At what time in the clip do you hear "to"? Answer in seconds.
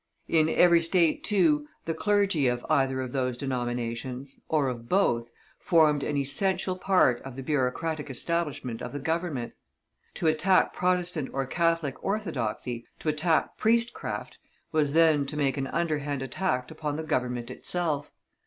10.15-10.25, 12.97-13.09, 15.27-15.37